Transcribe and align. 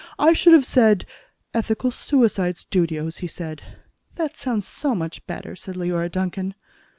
"I 0.17 0.33
should 0.33 0.53
have 0.53 0.65
said, 0.65 1.05
'Ethical 1.53 1.91
Suicide 1.91 2.57
Studios,'" 2.57 3.17
he 3.19 3.27
said. 3.27 3.61
"That 4.15 4.35
sounds 4.35 4.65
so 4.65 4.95
much 4.95 5.23
better," 5.27 5.55
said 5.55 5.75
Leora 5.75 6.09
Duncan. 6.11 6.55